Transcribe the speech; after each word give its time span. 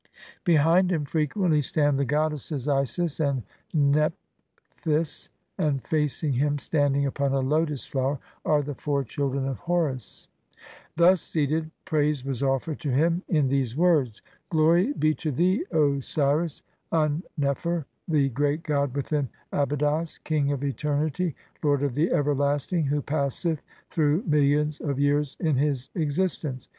Be 0.45 0.55
hind 0.55 0.91
him 0.91 1.05
frequently 1.05 1.61
stand 1.61 1.99
the 1.99 2.05
goddesses 2.05 2.67
Isis 2.67 3.19
and 3.19 3.43
Nephthys, 3.71 5.29
and 5.59 5.85
facing 5.85 6.33
him, 6.33 6.57
standing 6.57 7.05
upon 7.05 7.33
a 7.33 7.39
lotus 7.39 7.85
flower, 7.85 8.17
are 8.43 8.63
the 8.63 8.73
four 8.73 9.03
children 9.03 9.47
of 9.47 9.59
Horus 9.59 10.21
(see 10.21 10.25
p. 10.25 10.97
14). 10.97 11.05
Thus 11.05 11.21
seated 11.21 11.71
praise 11.85 12.25
was 12.25 12.41
offered 12.41 12.79
to 12.79 12.89
him 12.89 13.21
in 13.27 13.47
these 13.47 13.77
words:— 13.77 14.23
"Glory 14.49 14.91
be 14.93 15.13
to 15.13 15.29
thee, 15.31 15.65
Osiris 15.71 16.63
Un 16.91 17.21
nefer, 17.37 17.85
the 18.07 18.29
"great 18.29 18.63
god 18.63 18.95
within 18.95 19.29
Abydos, 19.53 20.17
king 20.17 20.51
of 20.51 20.63
eternity, 20.63 21.35
lord 21.61 21.83
of 21.83 21.93
"the 21.93 22.11
everlasting, 22.11 22.85
who 22.87 23.03
passeth 23.03 23.63
through 23.91 24.23
millions 24.25 24.79
of 24.81 24.97
"years 24.97 25.37
in 25.39 25.57
his 25.57 25.91
existence" 25.93 26.65
(p. 26.65 26.69